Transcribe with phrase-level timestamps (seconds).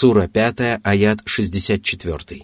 [0.00, 2.42] Сура 5, аят 64.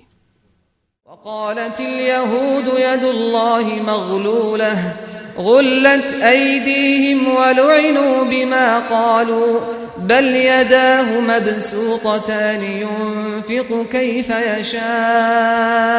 [1.07, 4.95] وقالت اليهود يد الله مغلولة
[5.39, 9.61] غلت أيديهم ولعنوا بما قالوا
[9.99, 15.93] بل يداه مبسوطتان ينفق كيف يشاء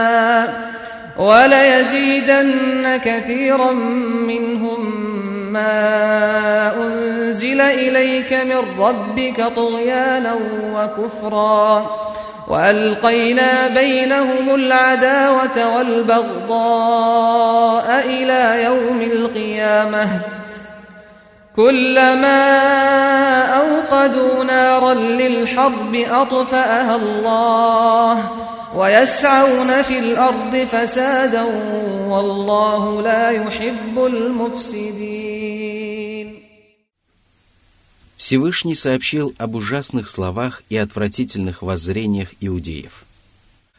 [1.17, 3.71] وليزيدن كثيرا
[4.27, 5.16] منهم
[5.52, 10.34] ما أنزل إليك من ربك طغيانا
[10.74, 11.90] وكفرا
[12.48, 17.28] وألقينا بينهم العداوة والبغضاء
[18.06, 20.08] إلى يوم القيامة
[21.56, 22.58] كلما
[23.44, 28.24] أوقدوا نارا للحرب أطفأها الله
[28.77, 31.43] ويسعون في الأرض فسادا
[32.07, 35.53] والله لا يحب المفسدين
[38.17, 43.03] Всевышний сообщил об ужасных словах и отвратительных воззрениях иудеев.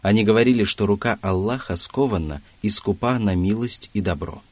[0.03, 4.43] Они говорили, что рука Аллаха скована и скупа на милость и добро.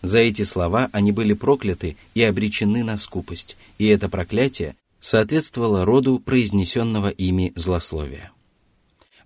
[0.00, 6.18] За эти слова они были прокляты и обречены на скупость, и это проклятие соответствовало роду
[6.18, 8.32] произнесенного ими злословия.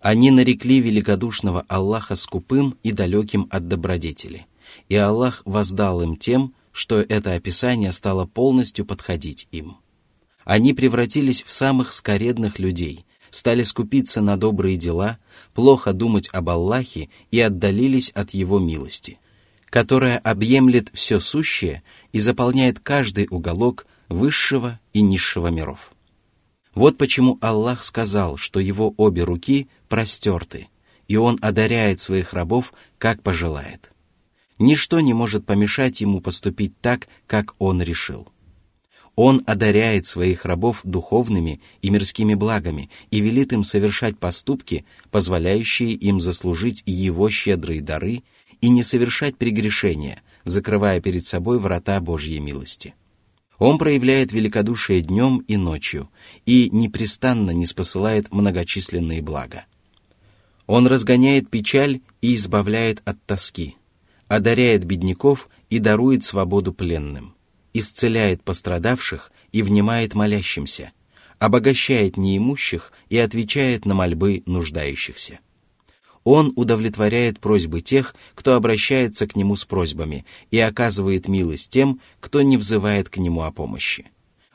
[0.01, 4.47] Они нарекли великодушного Аллаха скупым и далеким от добродетели,
[4.89, 9.77] и Аллах воздал им тем, что это описание стало полностью подходить им.
[10.43, 15.19] Они превратились в самых скоредных людей, стали скупиться на добрые дела,
[15.53, 19.19] плохо думать об Аллахе и отдалились от Его милости,
[19.69, 25.93] которая объемлет все сущее и заполняет каждый уголок высшего и низшего миров.
[26.73, 30.67] Вот почему Аллах сказал, что Его обе руки простерты,
[31.07, 33.91] и Он одаряет своих рабов, как пожелает.
[34.61, 38.29] Ничто не может помешать ему поступить так, как он решил.
[39.15, 46.19] Он одаряет своих рабов духовными и мирскими благами и велит им совершать поступки, позволяющие им
[46.19, 48.21] заслужить его щедрые дары
[48.61, 52.93] и не совершать прегрешения, закрывая перед собой врата Божьей милости.
[53.61, 56.09] Он проявляет великодушие днем и ночью
[56.45, 59.65] и непрестанно не спосылает многочисленные блага.
[60.67, 63.77] Он разгоняет печаль и избавляет от тоски–
[64.31, 67.35] одаряет бедняков и дарует свободу пленным,
[67.73, 70.93] исцеляет пострадавших и внимает молящимся,
[71.37, 75.39] обогащает неимущих и отвечает на мольбы нуждающихся.
[76.23, 82.41] Он удовлетворяет просьбы тех, кто обращается к Нему с просьбами, и оказывает милость тем, кто
[82.41, 84.11] не взывает к Нему о помощи.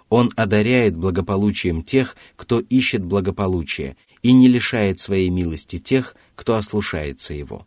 [0.09, 7.35] Он одаряет благополучием тех, кто ищет благополучие, и не лишает своей милости тех, кто ослушается
[7.35, 7.67] Его.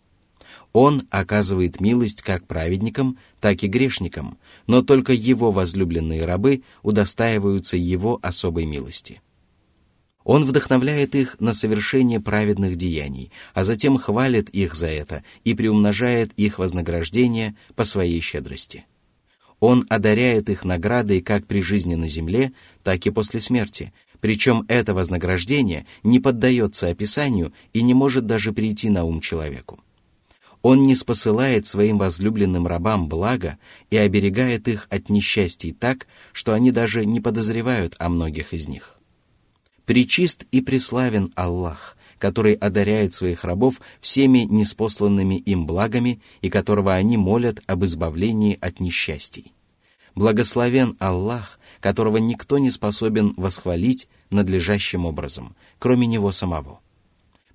[0.71, 4.37] Он оказывает милость как праведникам, так и грешникам,
[4.67, 9.21] но только его возлюбленные рабы удостаиваются его особой милости.
[10.23, 16.31] Он вдохновляет их на совершение праведных деяний, а затем хвалит их за это и приумножает
[16.35, 18.85] их вознаграждение по своей щедрости.
[19.59, 22.53] Он одаряет их наградой как при жизни на земле,
[22.83, 28.89] так и после смерти, причем это вознаграждение не поддается описанию и не может даже прийти
[28.89, 29.79] на ум человеку.
[30.61, 33.57] Он не спосылает своим возлюбленным рабам благо
[33.89, 38.98] и оберегает их от несчастий так, что они даже не подозревают о многих из них.
[39.89, 47.17] Причист и преславен Аллах, который одаряет своих рабов всеми неспосланными им благами и которого они
[47.17, 49.51] молят об избавлении от несчастий.
[50.13, 56.81] Благословен Аллах, которого никто не способен восхвалить надлежащим образом, кроме Него самого.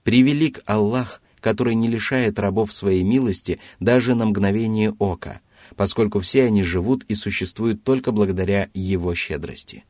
[0.02, 5.40] Превелик Аллах, который не лишает рабов своей милости даже на мгновение ока,
[5.76, 9.84] поскольку все они живут и существуют только благодаря Его щедрости.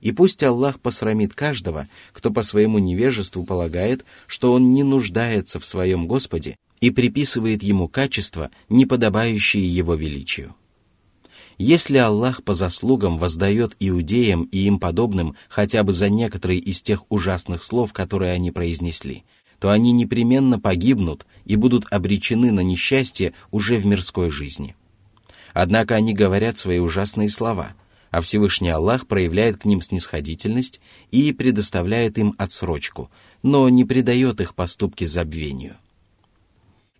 [0.00, 5.64] И пусть Аллах посрамит каждого, кто по своему невежеству полагает, что он не нуждается в
[5.64, 10.54] своем Господе и приписывает ему качества, не подобающие его величию.
[11.58, 17.04] Если Аллах по заслугам воздает иудеям и им подобным хотя бы за некоторые из тех
[17.10, 19.24] ужасных слов, которые они произнесли–
[19.60, 24.74] то они непременно погибнут и будут обречены на несчастье уже в мирской жизни.
[25.52, 27.74] Однако они говорят свои ужасные слова,
[28.10, 30.80] а Всевышний Аллах проявляет к ним снисходительность
[31.10, 33.10] и предоставляет им отсрочку,
[33.42, 35.76] но не предает их поступки забвению.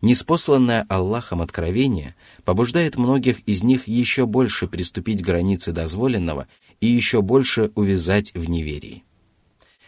[0.02, 2.14] Неспосланное Аллахом откровение
[2.44, 6.48] побуждает многих из них еще больше приступить границы дозволенного
[6.80, 9.04] и еще больше увязать в неверии.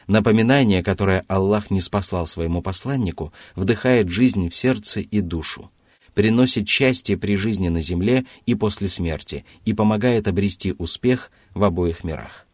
[0.06, 5.70] Напоминание, которое Аллах не спаслал своему посланнику, вдыхает жизнь в сердце и душу,
[6.14, 12.04] приносит счастье при жизни на земле и после смерти и помогает обрести успех в обоих
[12.04, 12.46] мирах.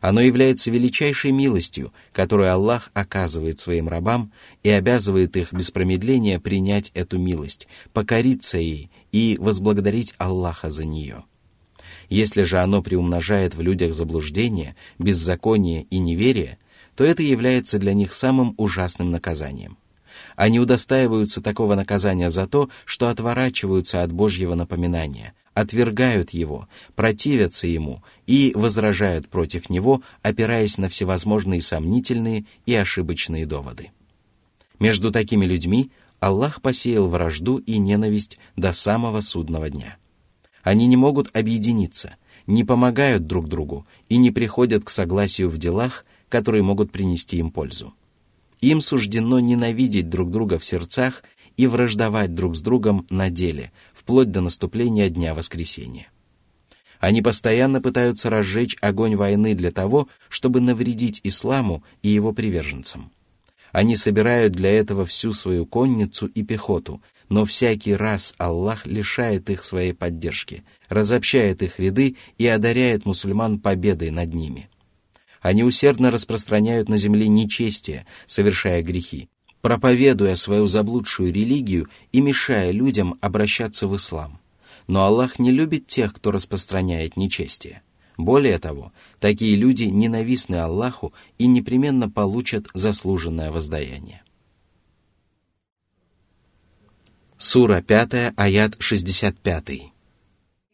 [0.00, 4.32] Оно является величайшей милостью, которую Аллах оказывает своим рабам
[4.62, 11.24] и обязывает их без промедления принять эту милость, покориться ей и возблагодарить Аллаха за нее.
[12.08, 16.58] Если же оно приумножает в людях заблуждение, беззаконие и неверие,
[16.94, 19.78] то это является для них самым ужасным наказанием.
[20.38, 28.04] Они удостаиваются такого наказания за то, что отворачиваются от Божьего напоминания, отвергают его, противятся ему
[28.28, 33.90] и возражают против него, опираясь на всевозможные сомнительные и ошибочные доводы.
[34.78, 35.90] Между такими людьми
[36.20, 39.96] Аллах посеял вражду и ненависть до самого судного дня.
[40.62, 42.14] Они не могут объединиться,
[42.46, 47.50] не помогают друг другу и не приходят к согласию в делах, которые могут принести им
[47.50, 47.92] пользу.
[48.60, 51.22] Им суждено ненавидеть друг друга в сердцах
[51.56, 56.08] и враждовать друг с другом на деле, вплоть до наступления Дня Воскресения.
[56.98, 63.12] Они постоянно пытаются разжечь огонь войны для того, чтобы навредить исламу и его приверженцам.
[63.70, 69.62] Они собирают для этого всю свою конницу и пехоту, но всякий раз Аллах лишает их
[69.62, 74.68] своей поддержки, разобщает их ряды и одаряет мусульман победой над ними.
[75.48, 79.30] Они усердно распространяют на земле нечестие, совершая грехи,
[79.62, 84.40] проповедуя свою заблудшую религию и мешая людям обращаться в ислам.
[84.88, 87.80] Но Аллах не любит тех, кто распространяет нечестие.
[88.18, 94.22] Более того, такие люди ненавистны Аллаху и непременно получат заслуженное воздаяние.
[97.38, 99.92] Сура 5, аят 65.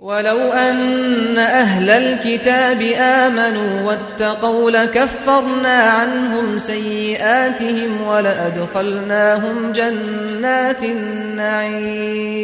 [0.04, 12.40] ولو أن أهل الكتاب آمنوا واتقوا لكفرنا عنهم سيئاتهم ولأدخلناهم جنات النعيم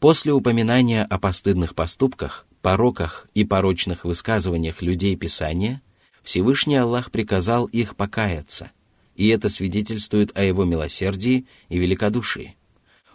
[0.00, 5.80] После упоминания о постыдных поступках, пороках и порочных высказываниях людей Писания,
[6.24, 8.72] Всевышний Аллах приказал их покаяться,
[9.14, 12.56] и это свидетельствует о его милосердии и великодушии.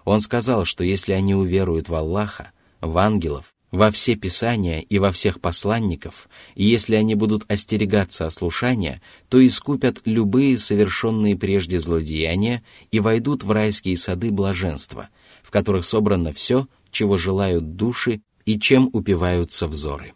[0.05, 5.11] он сказал, что если они уверуют в Аллаха, в ангелов, во все писания и во
[5.11, 13.01] всех посланников, и если они будут остерегаться ослушания, то искупят любые совершенные прежде злодеяния и
[13.01, 15.09] войдут в райские сады блаженства,
[15.43, 20.13] в которых собрано все, чего желают души и чем упиваются взоры.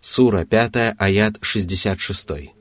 [0.00, 2.59] Сура 5, аят 66.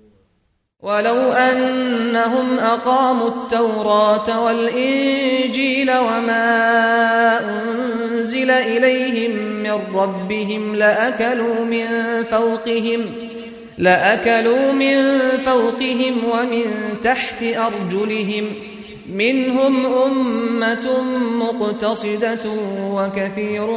[0.84, 11.88] ولو أنهم أقاموا التوراة والإنجيل وما أنزل إليهم من ربهم لأكلوا من
[12.32, 13.06] فوقهم
[13.78, 16.66] لأكلوا من فوقهم ومن
[17.04, 18.54] تحت أرجلهم
[19.14, 21.02] منهم أمة
[21.40, 22.52] مقتصدة
[22.94, 23.68] وكثير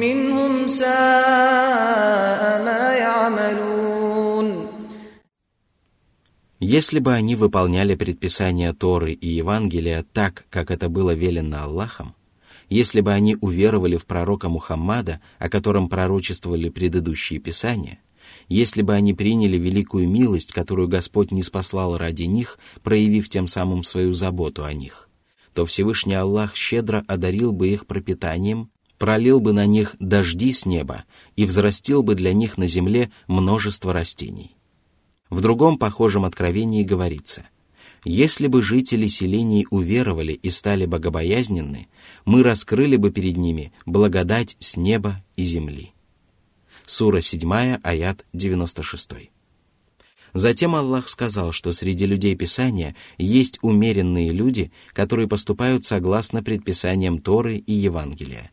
[0.00, 4.63] منهم ساء ما يعملون.
[6.66, 12.14] Если бы они выполняли предписания Торы и Евангелия так, как это было велено Аллахом,
[12.70, 18.00] если бы они уверовали в пророка Мухаммада, о котором пророчествовали предыдущие писания,
[18.48, 23.84] если бы они приняли великую милость, которую Господь не спаслал ради них, проявив тем самым
[23.84, 25.10] свою заботу о них,
[25.52, 31.04] то Всевышний Аллах щедро одарил бы их пропитанием, пролил бы на них дожди с неба
[31.36, 34.56] и взрастил бы для них на земле множество растений.
[35.30, 37.48] В другом похожем откровении говорится,
[38.04, 41.88] «Если бы жители селений уверовали и стали богобоязненны,
[42.24, 45.92] мы раскрыли бы перед ними благодать с неба и земли».
[46.86, 49.30] Сура 7, аят 96.
[50.34, 57.56] Затем Аллах сказал, что среди людей Писания есть умеренные люди, которые поступают согласно предписаниям Торы
[57.56, 58.50] и Евангелия,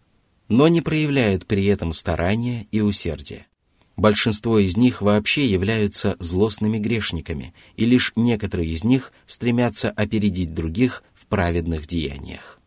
[0.48, 3.48] но не проявляют при этом старания и усердия.
[3.97, 11.03] Большинство из них вообще являются злостными грешниками, и лишь некоторые из них стремятся опередить других
[11.15, 12.59] в праведных деяниях.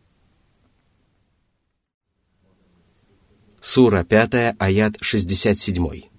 [3.60, 6.10] Сура 5, аят 67.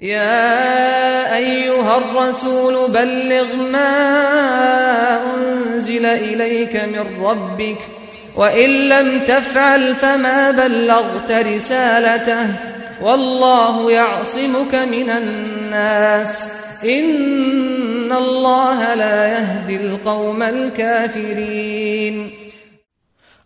[0.00, 3.94] يا أيها الرسول بلغ ما
[5.34, 7.78] أنزل إليك من ربك
[8.36, 12.46] وإن لم تفعل فما بلغت رسالته
[13.02, 16.44] والله يعصمك من الناس
[16.84, 22.30] إن الله لا يهدي القوم الكافرين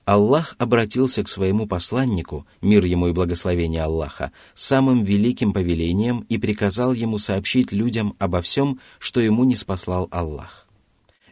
[0.06, 6.92] Аллах обратился к своему посланнику, мир ему и благословение Аллаха, самым великим повелением и приказал
[6.92, 10.63] ему сообщить людям обо всем, что ему не спаслал Аллах.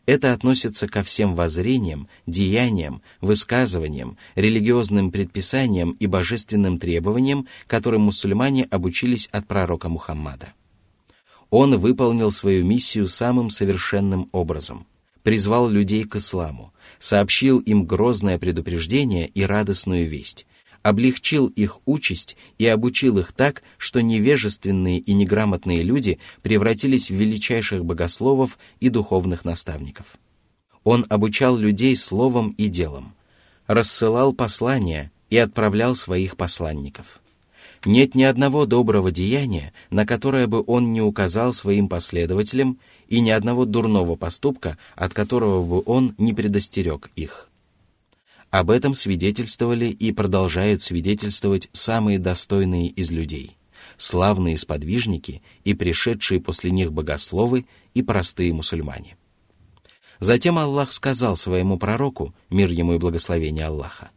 [0.05, 9.27] Это относится ко всем воззрениям, деяниям, высказываниям, религиозным предписаниям и божественным требованиям, которым мусульмане обучились
[9.31, 10.53] от пророка Мухаммада.
[11.50, 14.88] Он выполнил свою миссию самым совершенным образом,
[15.22, 20.45] призвал людей к исламу, сообщил им грозное предупреждение и радостную весть,
[20.84, 27.84] облегчил их участь и обучил их так, что невежественные и неграмотные люди превратились в величайших
[27.84, 30.18] богословов и духовных наставников.
[30.84, 33.16] Он обучал людей словом и делом,
[33.66, 37.22] рассылал послания и отправлял своих посланников.
[37.86, 43.30] Нет ни одного доброго деяния, на которое бы он не указал своим последователям, и ни
[43.30, 47.50] одного дурного поступка, от которого бы он не предостерег их.
[48.53, 53.57] Об этом свидетельствовали и продолжают свидетельствовать самые достойные из людей,
[53.98, 59.17] славные сподвижники и пришедшие после них богословы и простые мусульмане.
[60.19, 64.12] Затем Аллах сказал своему пророку, мир ему и благословение Аллаха,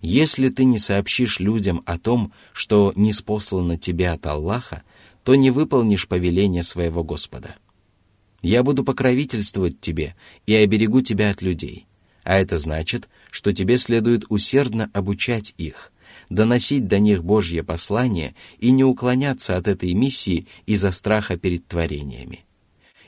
[0.00, 4.82] «Если ты не сообщишь людям о том, что не спослано тебе от Аллаха,
[5.22, 7.54] то не выполнишь повеление своего Господа.
[8.42, 11.86] Я буду покровительствовать тебе и оберегу тебя от людей»
[12.26, 15.92] а это значит, что тебе следует усердно обучать их,
[16.28, 22.44] доносить до них Божье послание и не уклоняться от этой миссии из-за страха перед творениями.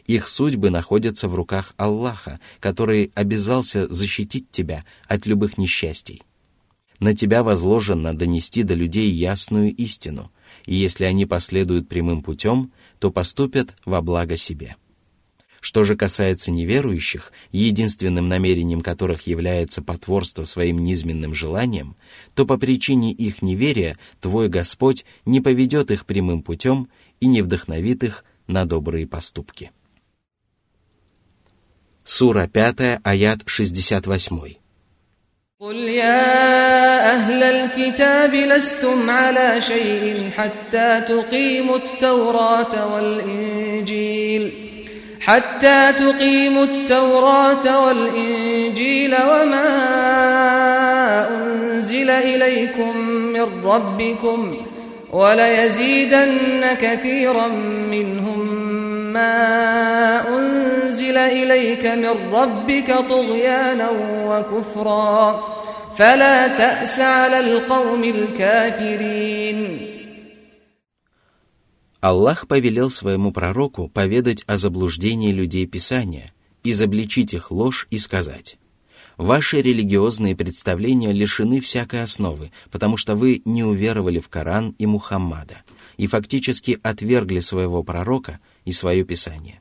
[0.07, 6.23] Их судьбы находятся в руках Аллаха, который обязался защитить тебя от любых несчастий.
[7.01, 10.31] На тебя возложено донести до людей ясную истину,
[10.65, 14.77] и если они последуют прямым путем, то поступят во благо себе.
[15.68, 21.96] Что же касается неверующих, единственным намерением которых является потворство своим низменным желаниям,
[22.36, 26.90] то по причине их неверия Твой Господь не поведет их прямым путем
[27.22, 29.72] и не вдохновит их на добрые поступки.
[32.04, 34.58] Сура 5, аят 68.
[35.60, 44.67] قل يا أهل الكتاب لستم على شيء حتى تقيموا التوراة والإنجيل
[45.29, 49.69] حتى تقيموا التوراة والإنجيل وما
[51.31, 54.57] أنزل إليكم من ربكم
[55.13, 57.49] وليزيدن كثيرا
[57.91, 58.49] منهم
[59.13, 63.89] ما أنزل إليك من ربك طغيانا
[64.25, 65.45] وكفرا
[65.99, 69.88] فلا تأس على القوم الكافرين
[72.01, 78.57] Аллах повелел своему пророку поведать о заблуждении людей Писания, изобличить их ложь и сказать,
[79.17, 85.63] «Ваши религиозные представления лишены всякой основы, потому что вы не уверовали в Коран и Мухаммада
[85.97, 89.61] и фактически отвергли своего пророка и свое Писание.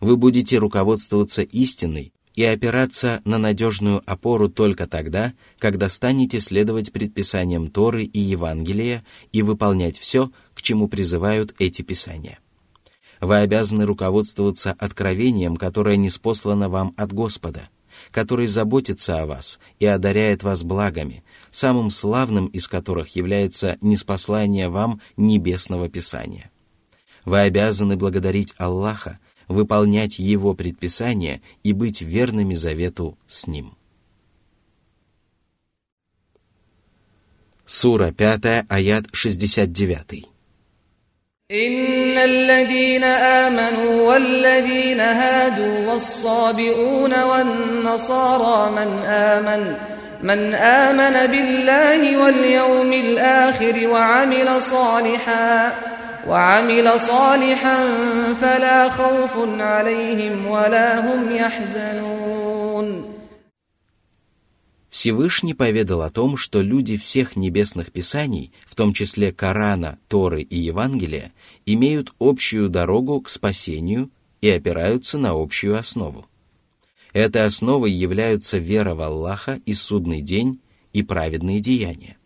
[0.00, 7.68] Вы будете руководствоваться истиной и опираться на надежную опору только тогда, когда станете следовать предписаниям
[7.68, 12.38] Торы и Евангелия и выполнять все, к чему призывают эти писания.
[13.22, 17.70] Вы обязаны руководствоваться откровением, которое неспослано вам от Господа,
[18.10, 25.00] который заботится о вас и одаряет вас благами, самым славным из которых является неспослание вам
[25.16, 26.50] небесного Писания.
[27.24, 33.75] Вы обязаны благодарить Аллаха, выполнять Его предписания и быть верными завету с Ним.
[37.65, 40.25] Сура 5, аят 69.
[41.51, 49.75] إن الذين آمنوا والذين هادوا والصابئون والنصارى من آمن
[50.23, 55.71] من آمن بالله واليوم الآخر وعمل صالحاً
[56.27, 57.77] وعمل صالحا
[58.41, 63.11] فلا خوف عليهم ولا هم يحزنون
[64.91, 70.57] Всевышний поведал о том, что люди всех небесных писаний, в том числе Корана, Торы и
[70.57, 71.31] Евангелия,
[71.65, 76.27] имеют общую дорогу к спасению и опираются на общую основу.
[77.13, 80.59] Этой основой являются вера в Аллаха и судный день
[80.91, 82.17] и праведные деяния.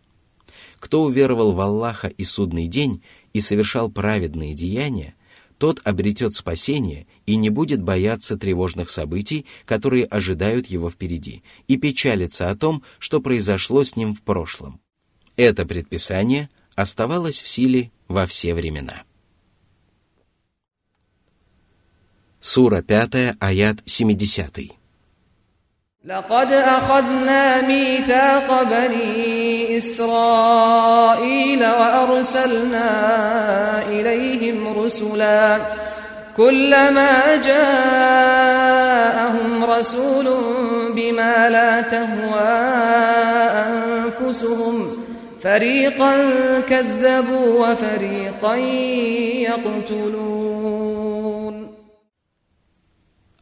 [0.80, 3.02] Кто уверовал в Аллаха и судный день
[3.33, 5.15] и совершал праведные деяния,
[5.57, 12.49] тот обретет спасение и не будет бояться тревожных событий, которые ожидают его впереди, и печалиться
[12.49, 14.81] о том, что произошло с ним в прошлом.
[15.35, 19.03] Это предписание оставалось в силе во все времена.
[22.39, 24.80] Сура 5, аят 70.
[26.05, 32.87] لقد أخذنا ميثاق بني إسرائيل وأرسلنا
[33.87, 35.57] إليهم رسلا
[36.37, 38.83] كلما جاءهم
[39.63, 40.25] رسول
[40.95, 42.49] بما لا تهوى
[43.67, 44.87] أنفسهم
[45.43, 46.13] فريقا
[46.69, 48.55] كذبوا وفريقا
[49.45, 50.60] يقتلون.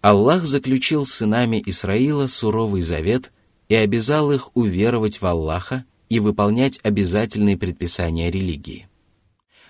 [0.02, 3.34] Аллах заключил с сынами Исраила суровый завет
[3.68, 8.88] и обязал их уверовать в Аллаха и выполнять обязательные предписания религии.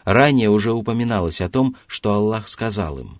[0.03, 3.19] Ранее уже упоминалось о том, что Аллах сказал им,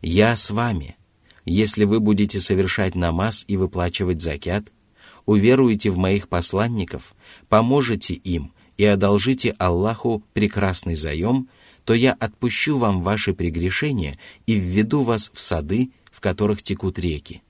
[0.00, 0.96] «Я с вами.
[1.44, 4.72] Если вы будете совершать намаз и выплачивать закят,
[5.26, 7.14] уверуете в моих посланников,
[7.48, 11.48] поможете им и одолжите Аллаху прекрасный заем,
[11.84, 17.42] то я отпущу вам ваши прегрешения и введу вас в сады, в которых текут реки.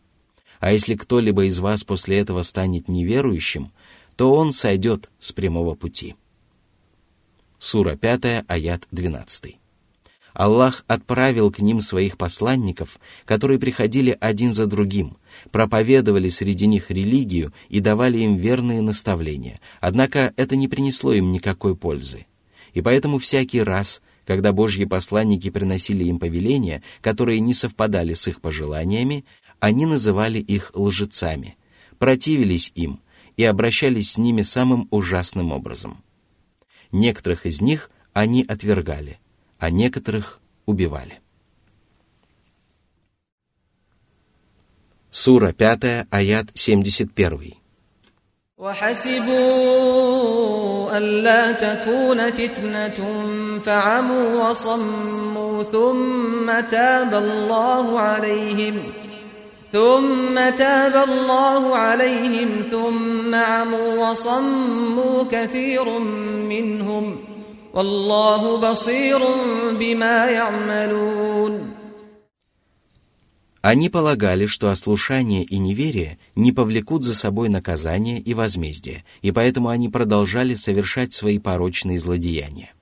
[0.61, 3.73] А если кто-либо из вас после этого станет неверующим,
[4.15, 6.17] то он сойдет с прямого пути.
[7.59, 9.57] Сура 5, аят 12.
[10.35, 15.17] Аллах отправил к ним своих посланников, которые приходили один за другим,
[15.51, 21.75] проповедовали среди них религию и давали им верные наставления, однако это не принесло им никакой
[21.75, 22.27] пользы.
[22.75, 28.43] И поэтому всякий раз, когда Божьи посланники приносили им повеления, которые не совпадали с их
[28.43, 29.25] пожеланиями,
[29.59, 31.57] они называли их лжецами,
[31.99, 33.01] противились им
[33.39, 36.05] и обращались с ними самым ужасным образом.
[36.93, 39.19] Некоторых из них они отвергали,
[39.59, 41.23] а некоторых убивали.
[45.11, 47.55] Сура 5, аят 71.
[48.59, 49.39] وحسبوا
[50.99, 53.15] ألا تكون فتنة
[53.67, 58.79] فعموا وصموا ثم تاب الله عليهم
[59.73, 65.99] ثم تاب الله عليهم ثم عموا وصموا كثير
[66.49, 67.17] منهم
[67.75, 69.21] والله بصير
[69.73, 71.78] بما يعملون
[73.61, 79.69] Они полагали, что ослушание и неверие не повлекут за собой наказание и возмездие, и поэтому
[79.69, 82.73] они продолжали совершать свои порочные злодеяния.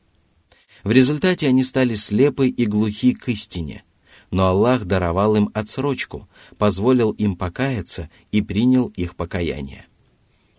[0.84, 3.84] В результате они стали слепы и глухи к истине,
[4.30, 9.86] но Аллах даровал им отсрочку, позволил им покаяться и принял их покаяние.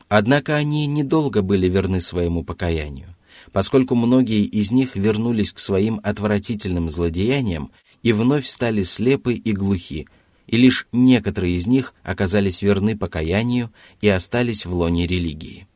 [0.09, 3.15] Однако они недолго были верны своему покаянию,
[3.51, 7.71] поскольку многие из них вернулись к своим отвратительным злодеяниям
[8.03, 10.07] и вновь стали слепы и глухи,
[10.47, 15.67] и лишь некоторые из них оказались верны покаянию и остались в лоне религии.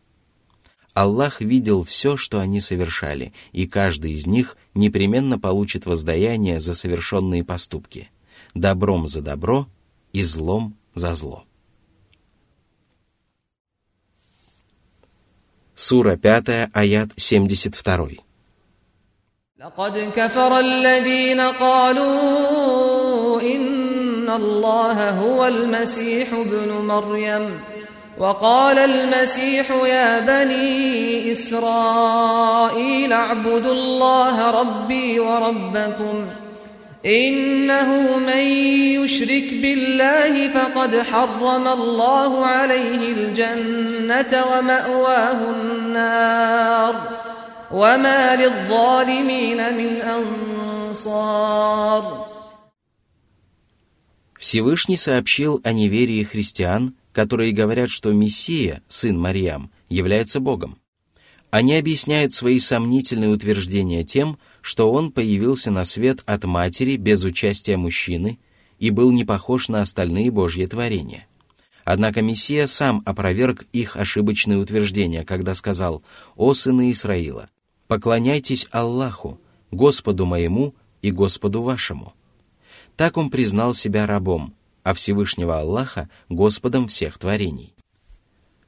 [0.94, 7.44] Аллах видел все, что они совершали, и каждый из них непременно получит воздаяние за совершенные
[7.44, 8.10] поступки,
[8.54, 9.68] добром за добро
[10.12, 11.46] и злом за зло.
[15.76, 18.31] Сура 5, аят 72.
[19.66, 27.60] لقد كفر الذين قالوا إن الله هو المسيح ابن مريم
[28.18, 36.26] وقال المسيح يا بني إسرائيل اعبدوا الله ربي وربكم
[37.06, 38.46] إنه من
[38.98, 46.96] يشرك بالله فقد حرم الله عليه الجنة ومأواه النار
[47.71, 50.01] وما للظالمين من
[50.93, 51.57] أنصار
[54.39, 60.79] Всевышний сообщил о неверии христиан, которые говорят, что Мессия, сын Марьям, является Богом.
[61.51, 67.77] Они объясняют свои сомнительные утверждения тем, что он появился на свет от матери без участия
[67.77, 68.39] мужчины
[68.79, 71.27] и был не похож на остальные Божьи творения.
[71.85, 76.03] Однако Мессия сам опроверг их ошибочные утверждения, когда сказал
[76.35, 77.49] «О сыны Исраила,
[77.92, 82.14] поклоняйтесь Аллаху, Господу моему и Господу вашему».
[82.96, 87.74] Так он признал себя рабом, а Всевышнего Аллаха– Господом всех творений.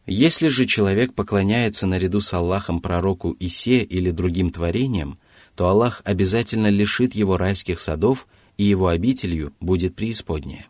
[0.06, 5.18] Если же человек поклоняется наряду с Аллахом пророку Исе или другим творениям,
[5.56, 10.66] то Аллах обязательно лишит его райских садов, и его обителью будет преисподняя.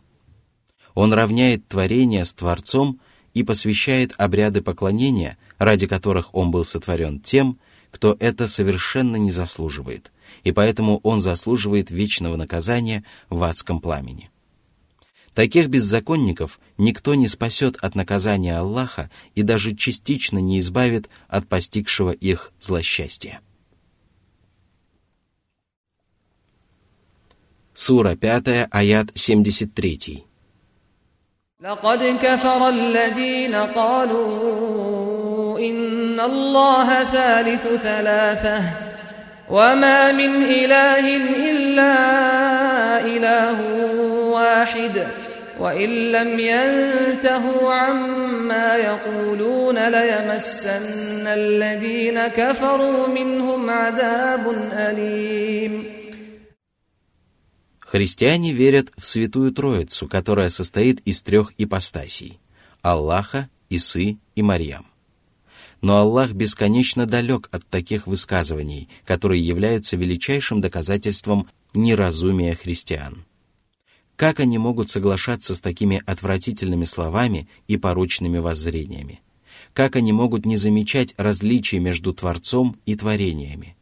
[0.94, 3.00] Он равняет творение с Творцом
[3.32, 7.58] и посвящает обряды поклонения, ради которых он был сотворен тем,
[7.93, 10.11] кто это совершенно не заслуживает,
[10.43, 14.29] и поэтому он заслуживает вечного наказания в адском пламени.
[15.33, 22.11] Таких беззаконников никто не спасет от наказания Аллаха и даже частично не избавит от постигшего
[22.11, 23.41] их злосчастья.
[27.73, 30.25] Сура 5, аят 73.
[31.61, 38.63] لقد كفر الذين قالوا إن الله ثالث ثلاثة
[39.49, 41.05] وما من إله
[41.49, 41.95] إلا
[43.05, 43.57] إله
[44.29, 45.07] واحد
[45.59, 55.99] وإن لم ينتهوا عما يقولون ليمسن الذين كفروا منهم عذاب أليم
[57.89, 64.85] Христиане верят в Святую Троицу, которая состоит из трех ипостасей – Аллаха, Исы и Марьям.
[65.84, 73.26] Но Аллах бесконечно далек от таких высказываний, которые являются величайшим доказательством неразумия христиан.
[74.16, 79.20] Как они могут соглашаться с такими отвратительными словами и порочными воззрениями?
[79.74, 83.76] Как они могут не замечать различий между Творцом и творениями?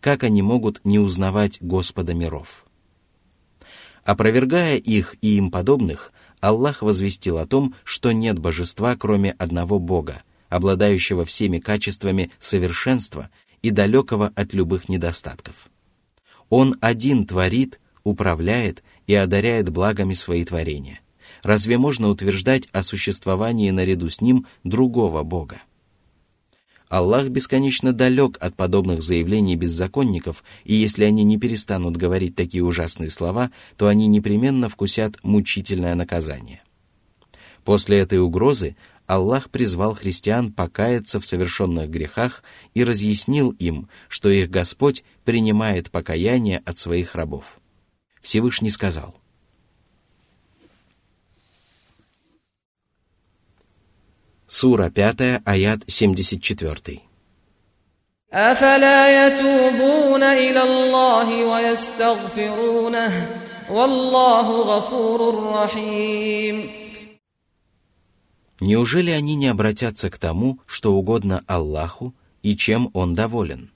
[0.00, 2.66] Как они могут не узнавать Господа миров?
[4.02, 10.20] Опровергая их и им подобных, Аллах возвестил о том, что нет божества, кроме одного Бога,
[10.54, 13.28] обладающего всеми качествами совершенства
[13.60, 15.68] и далекого от любых недостатков.
[16.48, 21.00] Он один творит, управляет и одаряет благами свои творения.
[21.42, 25.60] Разве можно утверждать о существовании наряду с ним другого Бога?
[26.88, 33.10] Аллах бесконечно далек от подобных заявлений беззаконников, и если они не перестанут говорить такие ужасные
[33.10, 36.62] слова, то они непременно вкусят мучительное наказание.
[37.64, 38.76] После этой угрозы
[39.07, 46.61] Аллах призвал христиан покаяться в совершенных грехах и разъяснил им, что их Господь принимает покаяние
[46.65, 47.59] от своих рабов.
[48.21, 49.29] Всевышний сказал –
[54.51, 56.99] Сура 5, аят 74.
[58.33, 63.27] أفلا يتوبون إلى الله ويستغفرونه
[63.69, 66.82] والله غفور رحيم
[68.60, 73.70] Неужели они не обратятся к тому, что угодно Аллаху и чем Он доволен?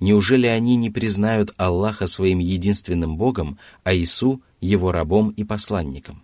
[0.00, 6.22] Неужели они не признают Аллаха своим единственным Богом, а Ису– его рабом и посланником?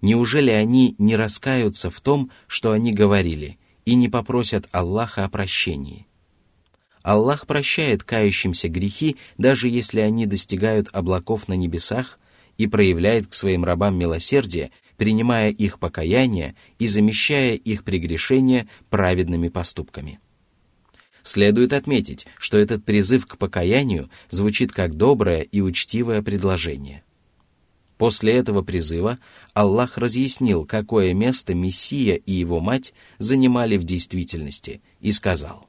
[0.00, 6.06] Неужели они не раскаются в том, что они говорили, и не попросят Аллаха о прощении?
[7.02, 12.18] Аллах прощает кающимся грехи, даже если они достигают облаков на небесах,
[12.58, 20.20] и проявляет к своим рабам милосердие, принимая их покаяние и замещая их прегрешения праведными поступками.
[21.22, 27.02] Следует отметить, что этот призыв к покаянию звучит как доброе и учтивое предложение–
[27.96, 29.18] После этого призыва
[29.52, 35.68] Аллах разъяснил, какое место Мессия и его мать занимали в действительности, и сказал.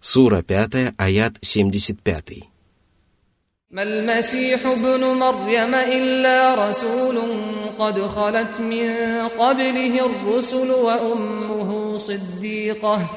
[0.00, 2.51] Сура 5, аят 75.
[3.71, 7.17] ما المسيح ابن مريم إلا رسول
[7.79, 8.93] قد خلت من
[9.39, 13.07] قبله الرسل وأمه صديقة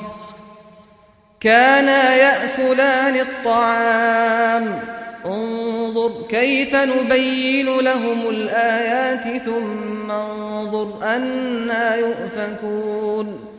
[1.41, 4.81] كانا ياكلان الطعام
[5.27, 13.51] انظر كيف نبين لهم الايات ثم انظر انا يؤفكون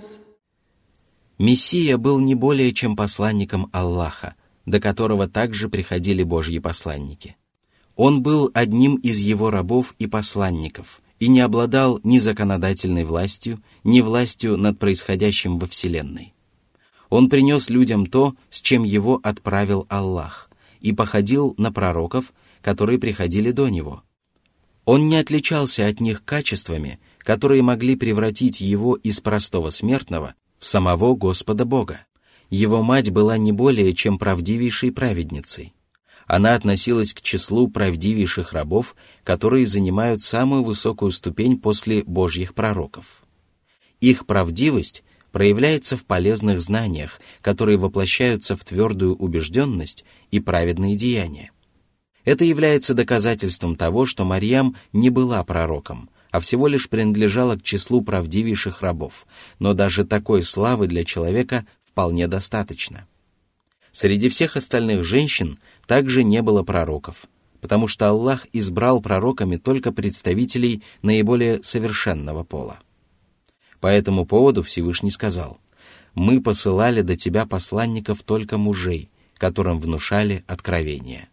[1.42, 4.36] Мессия был не более чем посланником Аллаха,
[4.67, 7.37] до которого также приходили Божьи посланники.
[7.95, 14.03] Он был одним из его рабов и посланников и не обладал ни законодательной властью, ни
[14.03, 16.35] властью над происходящим во Вселенной.
[17.09, 20.51] Он принес людям то, с чем его отправил Аллах,
[20.81, 24.03] и походил на пророков, которые приходили до него.
[24.85, 31.15] Он не отличался от них качествами, которые могли превратить его из простого смертного в самого
[31.15, 32.01] Господа Бога.
[32.51, 35.73] Его мать была не более чем правдивейшей праведницей.
[36.27, 43.23] Она относилась к числу правдивейших рабов, которые занимают самую высокую ступень после Божьих пророков.
[44.01, 51.53] Их правдивость проявляется в полезных знаниях, которые воплощаются в твердую убежденность и праведные деяния.
[52.25, 58.03] Это является доказательством того, что Марьям не была пророком, а всего лишь принадлежала к числу
[58.03, 59.27] правдивейших рабов,
[59.59, 63.07] но даже такой славы для человека вполне достаточно.
[63.91, 67.25] Среди всех остальных женщин также не было пророков,
[67.63, 72.81] потому что Аллах избрал пророками только представителей наиболее совершенного пола.
[73.81, 75.59] По этому поводу Всевышний сказал,
[76.15, 81.31] «Мы посылали до тебя посланников только мужей, которым внушали откровение».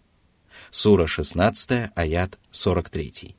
[0.71, 3.35] Сура 16, аят 43.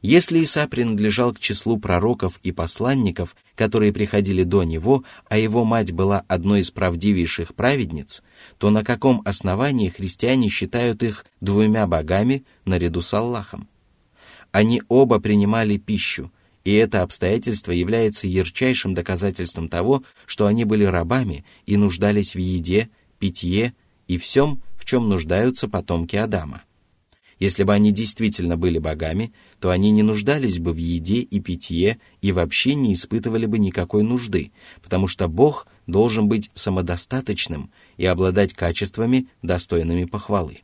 [0.00, 5.92] Если Иса принадлежал к числу пророков и посланников, которые приходили до него, а его мать
[5.92, 8.22] была одной из правдивейших праведниц,
[8.58, 13.68] то на каком основании христиане считают их двумя богами наряду с Аллахом?
[14.52, 16.32] Они оба принимали пищу,
[16.64, 22.88] и это обстоятельство является ярчайшим доказательством того, что они были рабами и нуждались в еде,
[23.18, 23.74] питье
[24.06, 26.62] и всем, в чем нуждаются потомки Адама.
[27.38, 31.98] Если бы они действительно были богами, то они не нуждались бы в еде и питье
[32.20, 34.50] и вообще не испытывали бы никакой нужды,
[34.82, 40.62] потому что Бог должен быть самодостаточным и обладать качествами, достойными похвалы.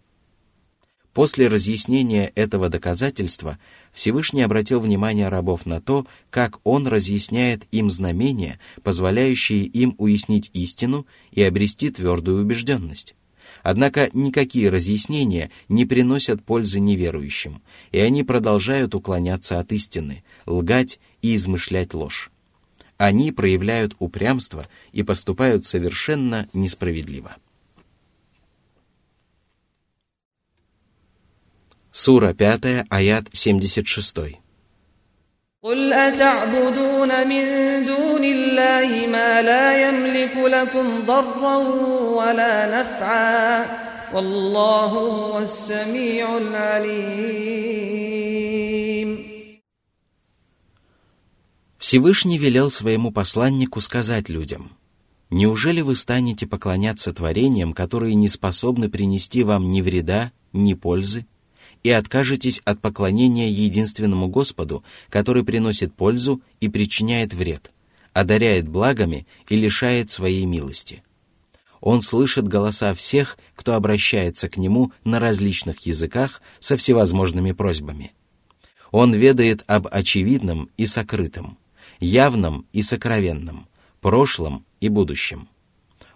[1.13, 3.61] После разъяснения этого доказательства
[3.93, 11.07] Всевышний обратил внимание рабов на то, как он разъясняет им знамения, позволяющие им уяснить истину
[11.31, 13.15] и обрести твердую убежденность.
[13.65, 21.35] Однако никакие разъяснения не приносят пользы неверующим, и они продолжают уклоняться от истины, лгать и
[21.35, 22.31] измышлять ложь.
[22.99, 27.37] Они проявляют упрямство и поступают совершенно несправедливо.
[31.91, 34.44] Сура 5, аят 76.
[35.64, 37.44] قل أتعبدون من
[37.86, 41.58] دون الله ما لا يملك لكم ضرا
[42.16, 43.66] ولا نفعا
[44.14, 47.90] والله هو السميع العليم
[51.78, 54.72] Всевышний велел своему посланнику сказать людям,
[55.30, 61.26] «Неужели вы станете поклоняться творениям, которые не способны принести вам ни вреда, ни пользы?»
[61.85, 67.71] И откажетесь от поклонения единственному Господу, который приносит пользу и причиняет вред,
[68.13, 71.05] одаряет благами и лишает своей милости.
[71.81, 78.13] Он слышит голоса всех, кто обращается к Нему на различных языках со всевозможными просьбами.
[78.91, 81.59] Он ведает об очевидном и сокрытом,
[82.01, 83.69] явном и сокровенном,
[84.01, 85.49] прошлом и будущем.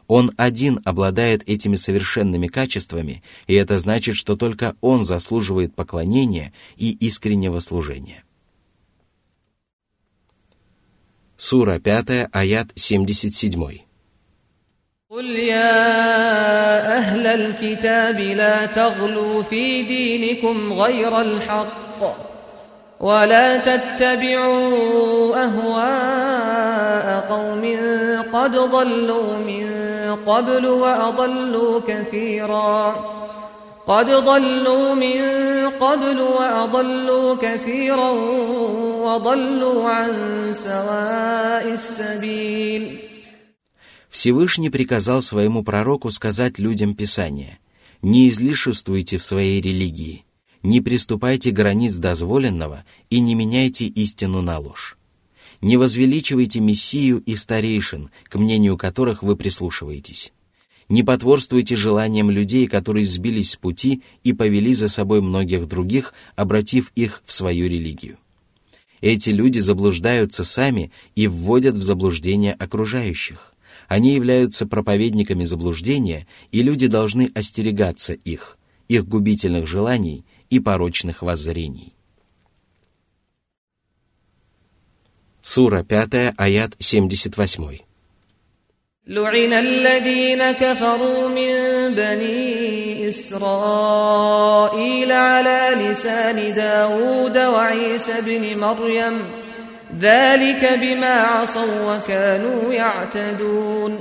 [0.08, 6.92] Он один обладает этими совершенными качествами, и это значит, что только Он заслуживает поклонения и
[6.92, 8.24] искреннего служения.
[11.38, 13.84] Сура 5, аят 77.
[15.14, 22.34] قل يا أهل الكتاب لا تغلوا في دينكم غير الحق
[23.00, 27.78] ولا تتبعوا أهواء قوم
[28.34, 29.87] قد ضلوا من
[30.26, 32.96] قبل وأضلوا كثيرا
[33.88, 35.22] قد ضلوا من
[35.80, 38.12] قبل وأضلوا كثيرا
[39.06, 40.14] وضلوا عن
[40.54, 42.98] سواء السبيل
[44.10, 47.58] Всевышний приказал своему пророку сказать людям Писания,
[48.04, 50.24] «Не излишествуйте в своей религии,
[50.62, 54.97] не приступайте границ дозволенного и не меняйте истину на ложь.
[55.61, 60.33] Не возвеличивайте Мессию и старейшин, к мнению которых вы прислушиваетесь.
[60.89, 66.93] Не потворствуйте желаниям людей, которые сбились с пути и повели за собой многих других, обратив
[66.95, 68.19] их в свою религию.
[69.01, 73.55] Эти люди заблуждаются сами и вводят в заблуждение окружающих.
[73.87, 81.95] Они являются проповедниками заблуждения, и люди должны остерегаться их, их губительных желаний и порочных воззрений.
[85.48, 87.80] Сура 5, аят 78.
[89.08, 94.32] لعن الذين كفروا من بني إسرائيل
[95.12, 99.22] على لسان داود وعيسى بن مريم
[100.00, 104.00] ذلك بما عصوا وكانوا يعتدون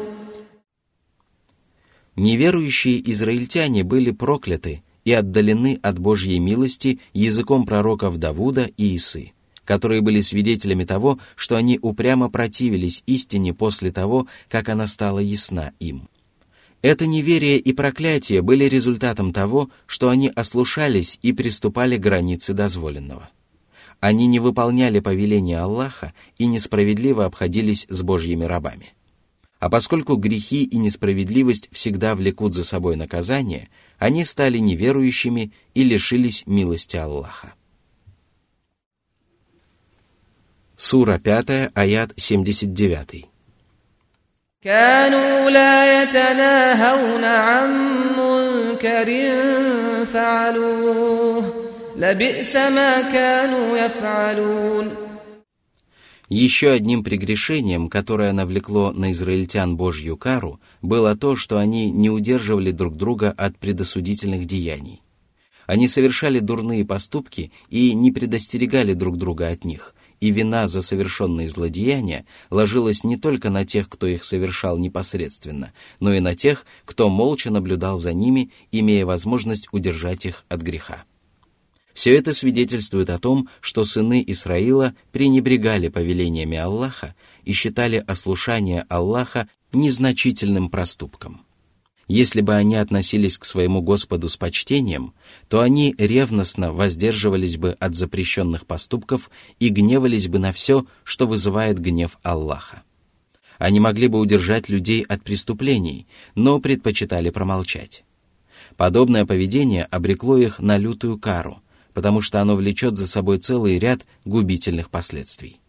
[2.15, 9.33] Неверующие израильтяне были прокляты и отдалены от Божьей милости языком пророков Давуда и Исы
[9.68, 15.74] которые были свидетелями того, что они упрямо противились истине после того, как она стала ясна
[15.80, 16.08] им.
[16.82, 23.30] Это неверие и проклятие были результатом того, что они ослушались и приступали к границе дозволенного.
[24.00, 28.94] Они не выполняли повеления Аллаха и несправедливо обходились с Божьими рабами.
[29.60, 36.44] А поскольку грехи и несправедливость всегда влекут за собой наказание, они стали неверующими и лишились
[36.46, 37.54] милости Аллаха.
[40.77, 43.33] Сура 5, аят 79.
[44.63, 47.71] كانوا لا يتناهون عن
[48.19, 49.09] منكر
[50.07, 51.55] فعلوه
[51.97, 54.91] لبئس ما كانوا يفعلون
[56.29, 62.71] Еще одним прегрешением, которое навлекло на израильтян Божью кару, было то, что они не удерживали
[62.71, 65.03] друг друга от предосудительных деяний.
[65.67, 71.50] Они совершали дурные поступки и не предостерегали друг друга от них, и вина за совершенные
[71.50, 77.10] злодеяния ложилась не только на тех, кто их совершал непосредственно, но и на тех, кто
[77.10, 81.04] молча наблюдал за ними, имея возможность удержать их от греха.
[81.94, 89.50] Все это свидетельствует о том, что сыны Исраила пренебрегали повелениями Аллаха и считали ослушание Аллаха
[89.74, 91.47] незначительным проступком.
[92.08, 95.14] Если бы они относились к своему Господу с почтением,
[95.50, 101.80] то они ревностно воздерживались бы от запрещенных поступков и гневались бы на все, что вызывает
[101.80, 102.84] гнев Аллаха.
[103.58, 108.04] Они могли бы удержать людей от преступлений, но предпочитали промолчать.
[108.78, 111.62] Подобное поведение обрекло их на лютую кару,
[111.94, 115.60] потому что оно влечет за собой целый ряд губительных последствий.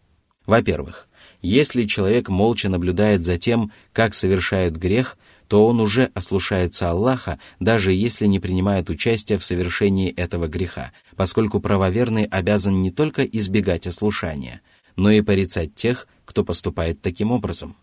[0.45, 1.09] Во-первых,
[1.41, 5.17] если человек молча наблюдает за тем, как совершает грех,
[5.49, 11.59] то он уже ослушается Аллаха, даже если не принимает участия в совершении этого греха, поскольку
[11.59, 14.61] правоверный обязан не только избегать ослушания,
[14.95, 17.75] но и порицать тех, кто поступает таким образом.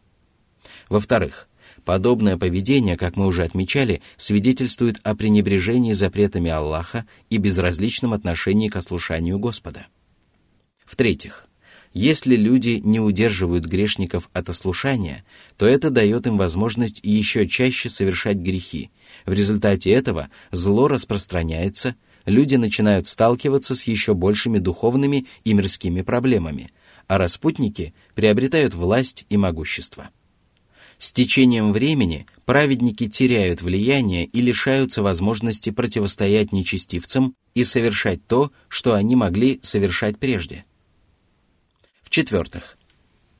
[0.88, 1.48] Во-вторых,
[1.84, 8.76] подобное поведение, как мы уже отмечали, свидетельствует о пренебрежении запретами Аллаха и безразличном отношении к
[8.76, 9.86] ослушанию Господа.
[10.84, 11.45] В-третьих,
[11.96, 15.24] если люди не удерживают грешников от ослушания,
[15.56, 18.90] то это дает им возможность еще чаще совершать грехи.
[19.24, 26.70] В результате этого зло распространяется, люди начинают сталкиваться с еще большими духовными и мирскими проблемами,
[27.06, 30.10] а распутники приобретают власть и могущество.
[30.98, 38.92] С течением времени праведники теряют влияние и лишаются возможности противостоять нечестивцам и совершать то, что
[38.92, 40.66] они могли совершать прежде–
[42.06, 42.78] в-четвертых,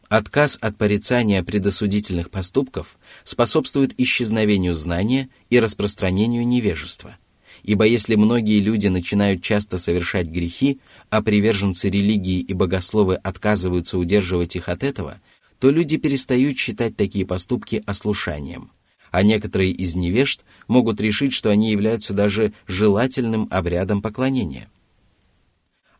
[0.08, 7.16] отказ от порицания предосудительных поступков способствует исчезновению знания и распространению невежества.
[7.62, 14.56] Ибо если многие люди начинают часто совершать грехи, а приверженцы религии и богословы отказываются удерживать
[14.56, 15.20] их от этого,
[15.60, 18.72] то люди перестают считать такие поступки ослушанием,
[19.12, 24.68] а некоторые из невежд могут решить, что они являются даже желательным обрядом поклонения–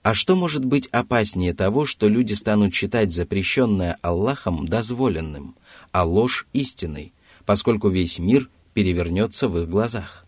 [0.07, 5.57] а что может быть опаснее того, что люди станут считать запрещенное Аллахом дозволенным,
[5.91, 7.13] а ложь истиной,
[7.45, 10.25] поскольку весь мир перевернется в их глазах?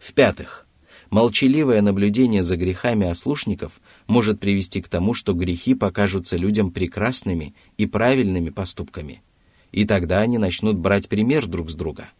[0.00, 0.68] В-пятых,
[1.10, 7.86] молчаливое наблюдение за грехами ослушников может привести к тому, что грехи покажутся людям прекрасными и
[7.86, 9.24] правильными поступками,
[9.72, 12.10] и тогда они начнут брать пример друг с друга.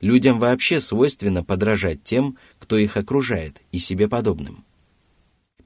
[0.00, 4.64] Людям вообще свойственно подражать тем, кто их окружает, и себе подобным–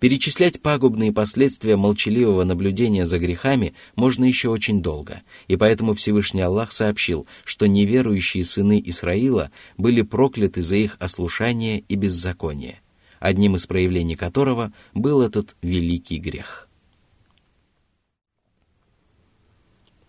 [0.04, 6.74] Перечислять пагубные последствия молчаливого наблюдения за грехами можно еще очень долго, и поэтому Всевышний Аллах
[6.74, 12.82] сообщил, что неверующие сыны Исраила были прокляты за их ослушание и беззаконие,
[13.22, 16.68] одним из проявлений которого был этот великий грех.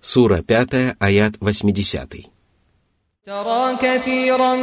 [0.01, 2.27] Сура 5, аят 80.
[3.27, 4.55] ترى كثيرا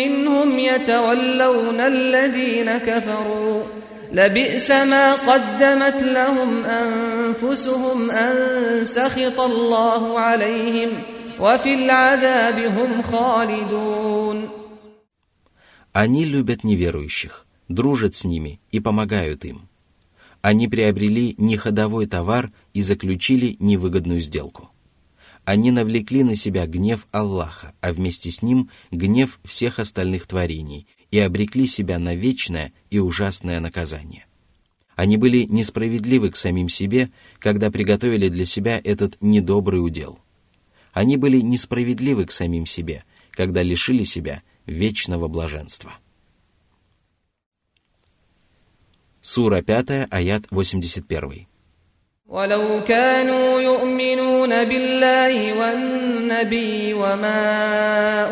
[0.00, 3.62] منهم يتولون الذين كفروا
[4.12, 8.34] لبئس ما قدمت لهم أنفسهم أن
[8.84, 10.90] سخط الله عليهم
[11.40, 14.48] وفي العذاب هم خالدون
[15.94, 19.68] Они любят неверующих, дружат с ними и помогают им.
[20.42, 24.70] Они приобрели неходовой товар и заключили невыгодную сделку.
[25.45, 31.19] Они навлекли на себя гнев Аллаха, а вместе с ним гнев всех остальных творений и
[31.19, 34.25] обрекли себя на вечное и ужасное наказание.
[34.95, 40.19] Они были несправедливы к самим себе, когда приготовили для себя этот недобрый удел.
[40.93, 45.93] Они были несправедливы к самим себе, когда лишили себя вечного блаженства.
[49.19, 51.47] Сура 5, аят 81.
[52.28, 57.42] ولو كانوا يؤمنون بالله والنبي وما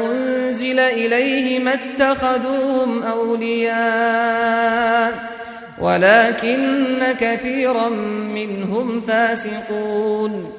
[0.07, 4.57] أنزل إليه ما اتخذوهم أولياء
[5.81, 7.89] ولكن كثيرا
[8.35, 10.53] منهم فاسقون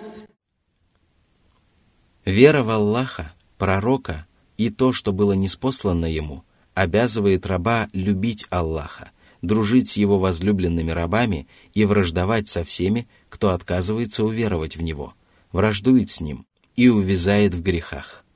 [2.25, 6.43] Вера в Аллаха, пророка и то, что было неспослано ему,
[6.73, 14.24] обязывает раба любить Аллаха, дружить с его возлюбленными рабами и враждовать со всеми, кто отказывается
[14.24, 15.14] уверовать в него,
[15.52, 16.44] враждует с ним
[16.76, 18.26] и увязает в грехах.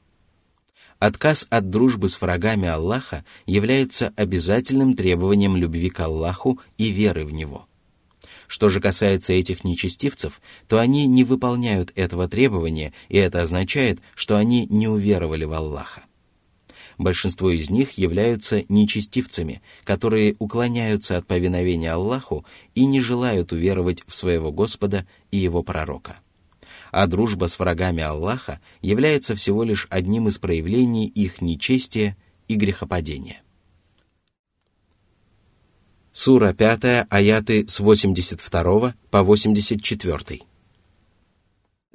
[0.99, 7.31] Отказ от дружбы с врагами Аллаха является обязательным требованием любви к Аллаху и веры в
[7.31, 7.69] Него.
[8.47, 14.39] Что же касается этих нечестивцев, то они не выполняют этого требования, и это означает, что
[14.39, 16.05] они не уверовали в Аллаха.
[16.99, 24.15] Большинство из них являются нечестивцами, которые уклоняются от повиновения Аллаху и не желают уверовать в
[24.15, 26.17] своего Господа и его пророка.
[26.93, 32.17] А дружба с врагами Аллаха является всего лишь одним из проявлений их нечестия
[32.49, 33.43] и грехопадения.
[36.13, 40.41] Сура 5, аяты с 82 по 84.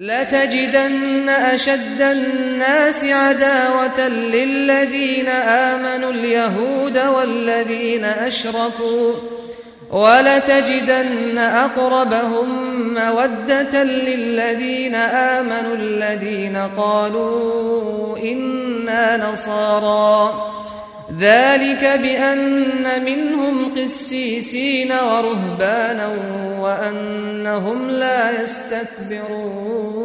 [0.02, 9.14] لتجدن أشد الناس عداوة للذين آمنوا اليهود والذين أشركوا
[9.92, 12.48] ولتجدن أقربهم
[12.94, 20.61] مودة للذين آمنوا الذين قالوا إنا نصارى.
[21.22, 26.08] ذلك بأن منهم قسيسين ورهبانا
[26.60, 30.02] وأنهم لا يستكبرون.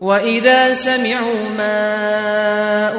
[0.00, 1.82] وإذا سمعوا ما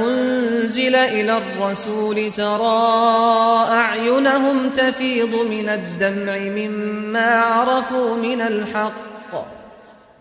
[0.08, 8.92] أنزل إلى الرسول ترى أعينهم تفيض من الدمع مما عرفوا من الحق.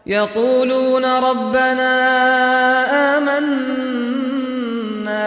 [0.07, 1.91] يقولون ربنا
[3.19, 4.30] آمنا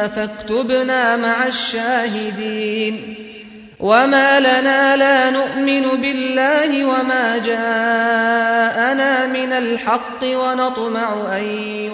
[0.08, 3.14] فاكتبنا مع الشاهدين
[3.80, 11.44] وما لنا لا نؤمن بالله وما جاءنا من الحق ونطمع أن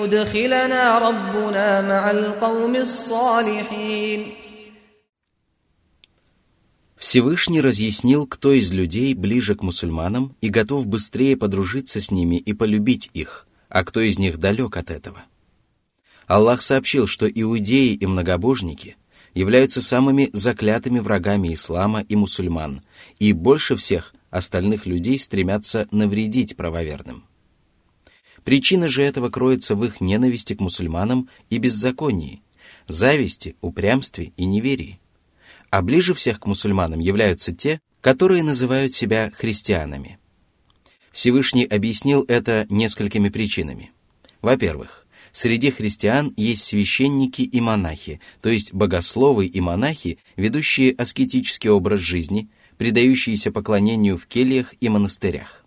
[0.00, 4.26] يدخلنا ربنا مع القوم الصالحين
[6.96, 12.54] Всевышний разъяснил, кто из людей ближе к мусульманам и готов быстрее подружиться с ними и
[12.54, 15.24] полюбить их, а кто из них далек от этого.
[16.29, 18.95] Аллах сообщил, что иудеи и многобожники
[19.33, 22.81] являются самыми заклятыми врагами ислама и мусульман,
[23.19, 27.25] и больше всех остальных людей стремятся навредить правоверным.
[28.45, 32.41] Причина же этого кроется в их ненависти к мусульманам и беззаконии,
[32.87, 35.01] зависти, упрямстве и неверии
[35.69, 40.19] а ближе всех к мусульманам являются те, которые называют себя христианами.
[41.11, 43.91] Всевышний объяснил это несколькими причинами.
[44.41, 51.99] Во-первых, среди христиан есть священники и монахи, то есть богословы и монахи, ведущие аскетический образ
[51.99, 55.65] жизни, предающиеся поклонению в кельях и монастырях.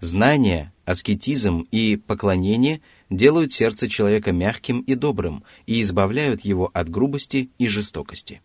[0.00, 2.80] Знание, аскетизм и поклонение
[3.10, 8.42] делают сердце человека мягким и добрым и избавляют его от грубости и жестокости.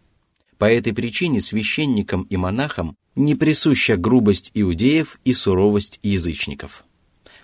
[0.58, 6.86] По этой причине священникам и монахам не присуща грубость иудеев и суровость язычников.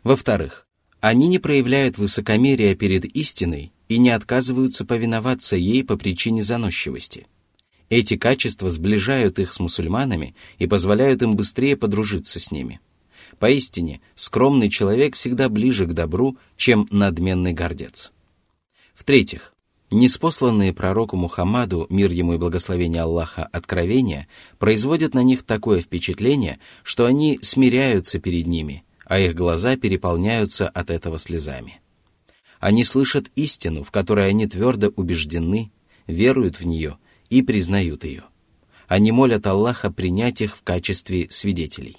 [0.04, 0.67] Во-вторых,
[1.02, 7.28] они не проявляют высокомерия перед истиной и не отказываются повиноваться ей по причине заносчивости.
[7.90, 12.82] Эти качества сближают их с мусульманами и позволяют им быстрее подружиться с ними.
[13.40, 18.12] Поистине, скромный человек всегда ближе к добру, чем надменный гордец.
[18.94, 19.54] В-третьих,
[19.90, 24.28] Неспосланные пророку Мухаммаду, мир ему и благословение Аллаха, откровения,
[24.60, 30.90] производят на них такое впечатление, что они смиряются перед ними, а их глаза переполняются от
[30.90, 31.80] этого слезами.
[32.60, 35.72] Они слышат истину, в которой они твердо убеждены,
[36.08, 36.98] веруют в нее
[37.30, 38.24] и признают ее.
[38.88, 41.98] Они молят Аллаха принять их в качестве свидетелей.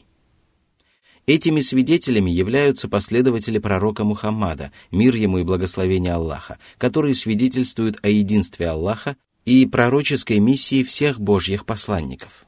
[1.26, 8.68] Этими свидетелями являются последователи пророка Мухаммада, мир ему и благословение Аллаха, которые свидетельствуют о единстве
[8.68, 12.46] Аллаха и пророческой миссии всех божьих посланников.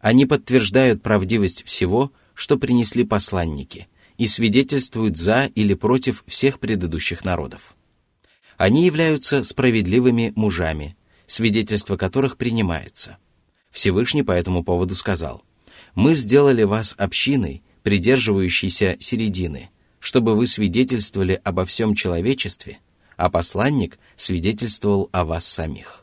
[0.00, 2.12] Они подтверждают правдивость всего,
[2.42, 3.86] что принесли посланники,
[4.18, 7.76] и свидетельствуют за или против всех предыдущих народов.
[8.56, 10.96] Они являются справедливыми мужами,
[11.28, 13.18] свидетельство которых принимается.
[13.70, 15.44] Всевышний по этому поводу сказал,
[15.94, 19.70] «Мы сделали вас общиной, придерживающийся середины,
[20.00, 22.80] чтобы вы свидетельствовали обо всем человечестве,
[23.16, 26.02] а посланник свидетельствовал о вас самих.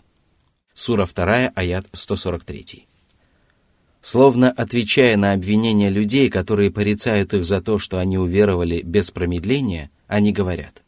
[0.73, 2.88] Сура 2, аят 143.
[4.01, 9.91] Словно отвечая на обвинения людей, которые порицают их за то, что они уверовали без промедления,
[10.07, 10.83] они говорят,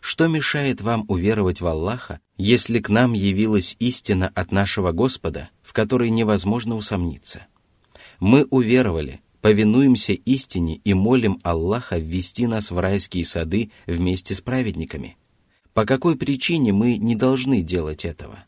[0.00, 5.72] «Что мешает вам уверовать в Аллаха, если к нам явилась истина от нашего Господа, в
[5.72, 7.46] которой невозможно усомниться?
[8.18, 15.16] Мы уверовали, повинуемся истине и молим Аллаха ввести нас в райские сады вместе с праведниками.
[15.74, 18.44] По какой причине мы не должны делать этого?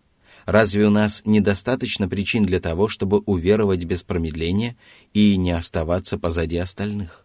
[0.46, 4.76] Разве у нас недостаточно причин для того, чтобы уверовать без промедления
[5.12, 7.23] и не оставаться позади остальных?